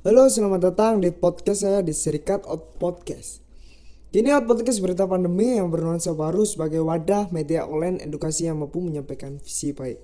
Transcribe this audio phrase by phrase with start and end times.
[0.00, 3.44] Halo, selamat datang di podcast saya di Serikat Out Podcast.
[4.08, 8.80] Kini Out Podcast berita pandemi yang bernuansa baru sebagai wadah media online edukasi yang mampu
[8.80, 10.00] menyampaikan visi baik.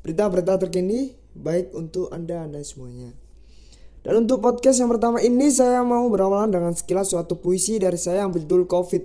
[0.00, 3.12] Berita-berita terkini baik untuk Anda-Anda semuanya.
[4.00, 8.24] Dan untuk podcast yang pertama ini saya mau berawalan dengan sekilas suatu puisi dari saya
[8.24, 9.04] yang berjudul COVID.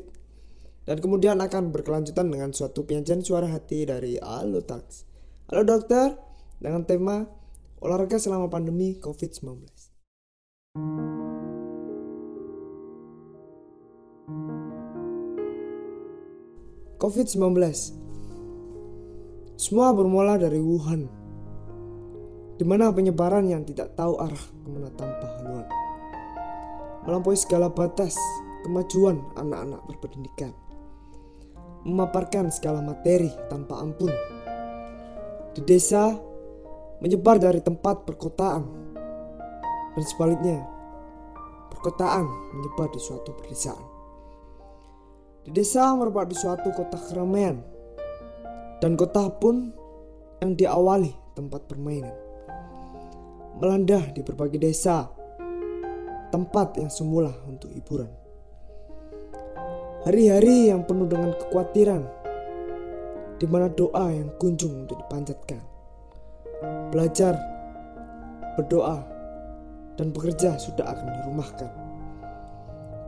[0.87, 5.03] Dan kemudian akan berkelanjutan dengan suatu penyajian suara hati dari Alutax.
[5.51, 6.15] Halo dokter,
[6.63, 7.27] dengan tema
[7.83, 9.92] olahraga selama pandemi COVID-19.
[17.03, 17.59] COVID-19
[19.59, 21.03] Semua bermula dari Wuhan
[22.55, 25.67] di mana penyebaran yang tidak tahu arah ke mana tanpa haluan.
[27.03, 28.15] Melampaui segala batas
[28.63, 30.55] kemajuan anak-anak berpendidikan.
[31.83, 34.13] Memaparkan segala materi tanpa ampun.
[35.51, 36.15] Di desa
[37.03, 38.63] menyebar dari tempat perkotaan.
[39.97, 40.63] Dan sebaliknya
[41.67, 42.23] perkotaan
[42.55, 43.92] menyebar di suatu pedesaan
[45.43, 47.59] di desa merupakan suatu kota keramaian.
[48.79, 49.71] Dan kota pun
[50.39, 52.15] yang diawali tempat permainan.
[53.59, 55.07] Melanda di berbagai desa.
[56.31, 58.09] Tempat yang semula untuk hiburan.
[60.03, 62.03] Hari-hari yang penuh dengan kekhawatiran.
[63.39, 65.59] Di mana doa yang kunjung untuk dipanjatkan.
[66.91, 67.35] Belajar
[68.55, 69.03] berdoa
[69.99, 71.82] dan bekerja sudah akan dirumahkan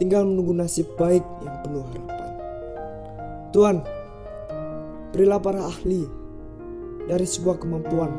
[0.01, 2.15] tinggal menunggu nasib baik yang penuh harapan
[3.55, 3.79] Tuhan,
[5.15, 6.03] berilah para ahli
[7.07, 8.11] dari sebuah kemampuan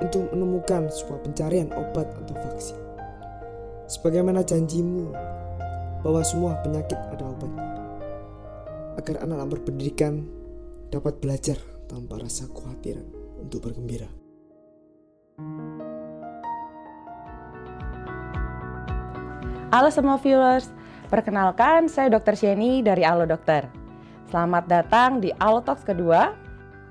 [0.00, 2.80] untuk menemukan sebuah pencarian obat atau vaksin.
[3.92, 5.12] Sebagaimana janjimu
[6.00, 7.68] bahwa semua penyakit ada obatnya.
[8.96, 10.24] Agar anak-anak berpendidikan
[10.88, 13.04] dapat belajar tanpa rasa kekhawatiran
[13.44, 14.19] untuk bergembira.
[19.70, 20.66] Halo semua viewers,
[21.14, 22.34] perkenalkan saya Dr.
[22.34, 23.70] Sheni dari Alo Dokter.
[24.26, 26.34] Selamat datang di Alotox kedua.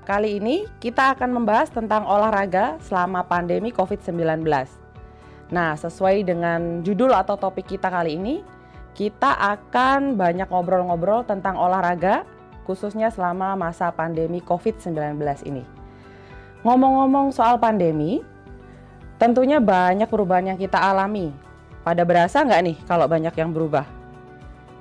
[0.08, 4.48] Kali ini kita akan membahas tentang olahraga selama pandemi COVID-19.
[5.52, 8.40] Nah, sesuai dengan judul atau topik kita kali ini,
[8.96, 12.24] kita akan banyak ngobrol-ngobrol tentang olahraga
[12.64, 15.68] khususnya selama masa pandemi COVID-19 ini.
[16.64, 18.24] Ngomong-ngomong soal pandemi,
[19.20, 21.49] tentunya banyak perubahan yang kita alami.
[21.80, 23.88] Pada berasa nggak nih kalau banyak yang berubah?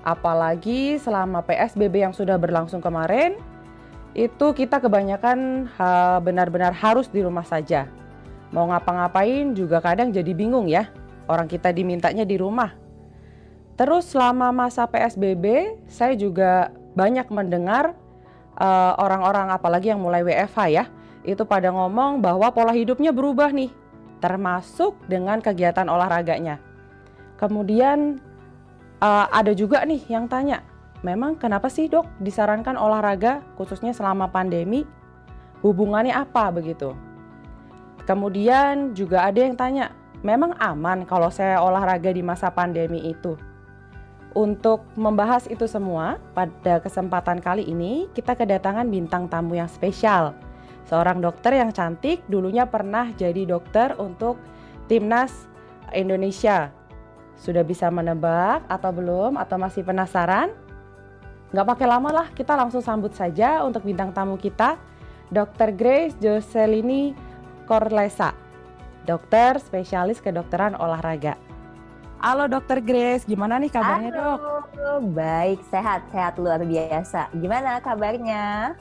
[0.03, 3.39] Apalagi selama PSBB yang sudah berlangsung kemarin,
[4.17, 5.69] itu kita kebanyakan
[6.23, 7.87] benar-benar harus di rumah saja.
[8.49, 10.89] Mau ngapa-ngapain juga kadang jadi bingung ya.
[11.29, 12.73] Orang kita dimintanya di rumah.
[13.77, 17.95] Terus selama masa PSBB, saya juga banyak mendengar
[18.59, 20.83] eh, orang-orang uh, apalagi yang mulai WFH ya,
[21.23, 23.71] itu pada ngomong bahwa pola hidupnya berubah nih,
[24.19, 26.68] termasuk dengan kegiatan olahraganya.
[27.39, 28.19] Kemudian
[28.99, 30.59] uh, ada juga nih yang tanya,
[31.07, 34.83] memang kenapa sih dok disarankan olahraga khususnya selama pandemi?
[35.63, 36.91] Hubungannya apa begitu?
[38.03, 43.39] Kemudian juga ada yang tanya, memang aman kalau saya olahraga di masa pandemi itu?
[44.35, 50.35] Untuk membahas itu semua, pada kesempatan kali ini kita kedatangan bintang tamu yang spesial.
[50.87, 54.37] Seorang dokter yang cantik, dulunya pernah jadi dokter untuk
[54.89, 55.49] timnas
[55.93, 56.73] Indonesia
[57.39, 60.51] sudah bisa menebak atau belum atau masih penasaran?
[61.49, 64.77] Nggak pakai lama lah, kita langsung sambut saja untuk bintang tamu kita,
[65.33, 65.73] Dr.
[65.73, 67.17] Grace Joselini
[67.65, 68.35] Korlesa,
[69.07, 71.39] dokter spesialis kedokteran olahraga.
[72.19, 74.39] Halo Dokter Grace, gimana nih kabarnya Halo, dok?
[75.15, 77.31] Baik, sehat, sehat luar biasa.
[77.31, 78.75] Gimana kabarnya?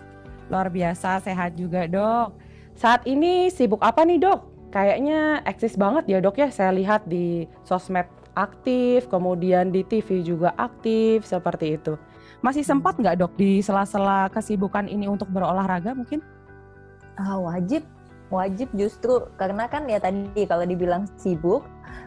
[0.51, 2.35] Luar biasa, sehat juga dok.
[2.75, 4.43] Saat ini sibuk apa nih dok?
[4.75, 10.55] Kayaknya eksis banget ya dok ya, saya lihat di sosmed aktif, kemudian di TV juga
[10.55, 11.99] aktif seperti itu.
[12.39, 16.23] Masih sempat nggak dok di sela-sela kesibukan ini untuk berolahraga mungkin?
[17.19, 17.83] Uh, wajib,
[18.29, 21.65] wajib justru karena kan ya tadi kalau dibilang sibuk,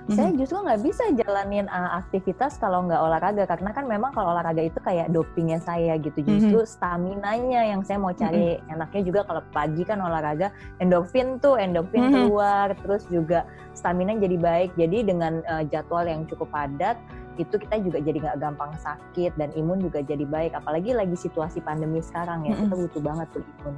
[0.08, 4.34] hmm Saya justru nggak bisa jalanin uh, aktivitas kalau nggak olahraga karena kan memang kalau
[4.34, 6.26] olahraga itu kayak dopingnya saya gitu.
[6.26, 6.74] Justru mm-hmm.
[6.74, 8.58] stamina-nya yang saya mau cari.
[8.58, 8.74] Mm-hmm.
[8.74, 10.50] Enaknya juga kalau pagi kan olahraga
[10.82, 12.16] endorfin tuh endorfin mm-hmm.
[12.18, 13.46] keluar, terus juga
[13.78, 14.72] stamina jadi baik.
[14.76, 16.98] Jadi dengan uh, jadwal yang cukup padat
[17.40, 20.58] itu kita juga jadi nggak gampang sakit dan imun juga jadi baik.
[20.58, 22.68] Apalagi lagi situasi pandemi sekarang ya, mm-hmm.
[22.68, 23.76] kita butuh banget tuh imun.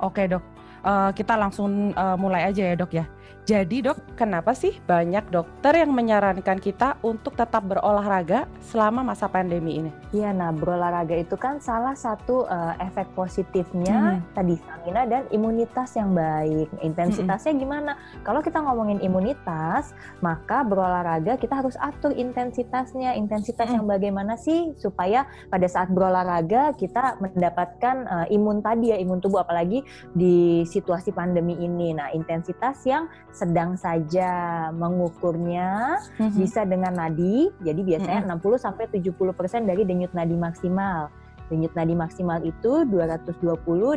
[0.00, 0.40] Oke dok,
[0.84, 3.04] uh, kita langsung uh, mulai aja ya dok ya.
[3.50, 9.82] Jadi dok, kenapa sih banyak dokter yang menyarankan kita untuk tetap berolahraga selama masa pandemi
[9.82, 9.90] ini?
[10.14, 14.38] Iya, nah berolahraga itu kan salah satu uh, efek positifnya hmm.
[14.38, 16.70] tadi stamina dan imunitas yang baik.
[16.78, 17.62] Intensitasnya hmm.
[17.66, 17.98] gimana?
[18.22, 23.18] Kalau kita ngomongin imunitas, maka berolahraga kita harus atur intensitasnya.
[23.18, 23.82] Intensitas hmm.
[23.82, 29.42] yang bagaimana sih supaya pada saat berolahraga kita mendapatkan uh, imun tadi ya, imun tubuh
[29.42, 29.82] apalagi
[30.14, 31.98] di situasi pandemi ini.
[31.98, 34.28] Nah, intensitas yang sedang saja
[34.76, 36.36] mengukurnya mm-hmm.
[36.36, 37.48] bisa dengan nadi.
[37.64, 38.44] Jadi biasanya mm-hmm.
[38.44, 41.08] 60 sampai 70% dari denyut nadi maksimal.
[41.48, 43.40] Denyut nadi maksimal itu 220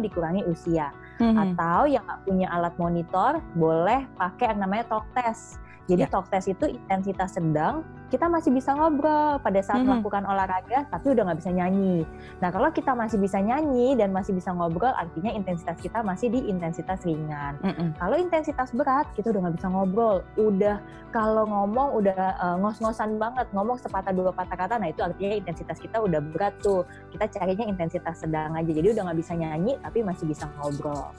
[0.07, 0.95] dikurangi usia.
[1.19, 1.43] Mm-hmm.
[1.43, 5.59] Atau yang nggak punya alat monitor boleh pakai yang namanya talk test.
[5.83, 6.11] Jadi ya.
[6.11, 9.89] talk test itu intensitas sedang, kita masih bisa ngobrol pada saat mm -hmm.
[9.99, 12.07] melakukan olahraga, tapi udah nggak bisa nyanyi.
[12.39, 16.45] Nah kalau kita masih bisa nyanyi dan masih bisa ngobrol, artinya intensitas kita masih di
[16.47, 17.59] intensitas ringan.
[17.59, 17.87] Mm -hmm.
[17.99, 20.17] Kalau intensitas berat, kita udah nggak bisa ngobrol.
[20.39, 20.77] Udah
[21.11, 25.81] kalau ngomong udah uh, ngos-ngosan banget, ngomong sepatah dua patah kata, nah itu artinya intensitas
[25.83, 26.87] kita udah berat tuh.
[27.11, 31.11] Kita carinya intensitas sedang aja, jadi udah nggak bisa nyanyi, tapi masih bisa ngobrol.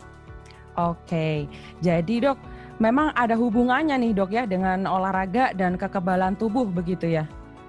[0.75, 1.47] Oke,
[1.79, 2.39] jadi dok
[2.83, 7.25] memang ada hubungannya nih dok ya dengan olahraga dan kekebalan tubuh begitu ya.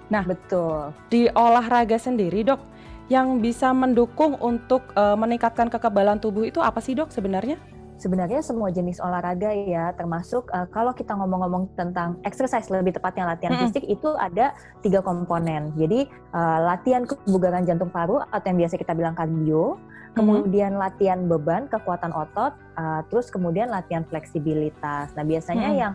[0.09, 0.93] Nah, betul.
[1.09, 2.61] Di olahraga sendiri dok,
[3.09, 7.57] yang bisa mendukung untuk uh, meningkatkan kekebalan tubuh itu apa sih dok sebenarnya?
[8.05, 13.57] Sebenarnya semua jenis olahraga ya, termasuk uh, kalau kita ngomong-ngomong tentang exercise lebih tepatnya latihan
[13.57, 13.61] hmm.
[13.65, 14.53] fisik itu ada
[14.85, 15.73] tiga komponen.
[15.73, 19.81] Jadi uh, latihan kebugaran jantung paru atau yang biasa kita bilang kardio,
[20.13, 25.09] kemudian latihan beban, kekuatan otot, uh, terus kemudian latihan fleksibilitas.
[25.17, 25.79] Nah biasanya hmm.
[25.81, 25.93] yang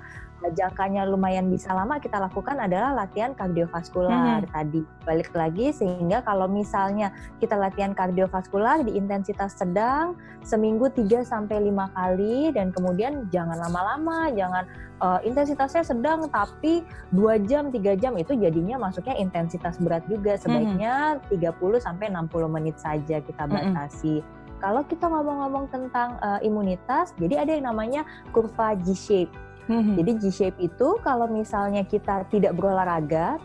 [0.49, 4.53] jangkanya lumayan bisa lama kita lakukan adalah latihan kardiovaskular hmm.
[4.53, 4.83] tadi.
[5.05, 11.97] Balik lagi sehingga kalau misalnya kita latihan kardiovaskular di intensitas sedang seminggu 3 sampai 5
[11.97, 14.65] kali dan kemudian jangan lama-lama, jangan
[15.05, 16.81] uh, intensitasnya sedang tapi
[17.13, 20.41] 2 jam, 3 jam itu jadinya masuknya intensitas berat juga.
[20.41, 21.37] Sebaiknya hmm.
[21.37, 24.25] 30 sampai 60 menit saja kita batasi.
[24.25, 24.41] Hmm.
[24.61, 28.05] Kalau kita ngomong-ngomong tentang uh, imunitas, jadi ada yang namanya
[28.37, 29.33] kurva G-shape.
[29.71, 33.39] Hmm Jadi G-shape itu kalau misalnya kita tidak berolahraga,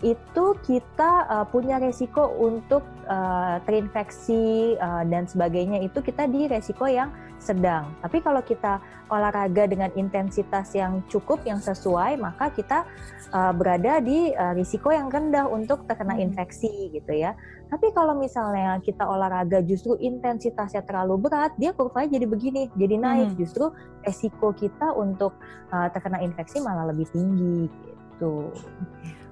[0.00, 6.88] itu kita uh, punya resiko untuk uh, terinfeksi uh, dan sebagainya itu kita di resiko
[6.88, 7.88] yang sedang.
[8.04, 12.84] Tapi kalau kita olahraga dengan intensitas yang cukup, yang sesuai, maka kita
[13.32, 16.24] uh, berada di uh, risiko yang rendah untuk terkena hmm.
[16.30, 17.34] infeksi gitu ya.
[17.72, 23.34] Tapi kalau misalnya kita olahraga justru intensitasnya terlalu berat, dia kurvanya jadi begini, jadi naik.
[23.34, 23.38] Hmm.
[23.40, 23.64] Justru
[24.04, 25.34] resiko kita untuk
[25.72, 28.52] uh, terkena infeksi malah lebih tinggi gitu.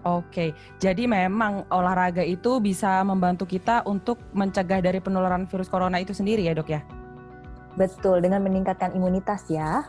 [0.08, 6.16] Oke, jadi memang olahraga itu bisa membantu kita untuk mencegah dari penularan virus corona itu
[6.16, 6.80] sendiri ya dok ya?
[7.76, 9.84] Betul, dengan meningkatkan imunitas ya.